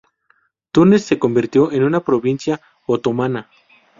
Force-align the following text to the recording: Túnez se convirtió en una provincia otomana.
Túnez 0.71 1.05
se 1.05 1.19
convirtió 1.19 1.71
en 1.71 1.83
una 1.83 1.99
provincia 1.99 2.59
otomana. 2.87 3.51